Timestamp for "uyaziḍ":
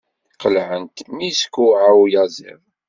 2.03-2.61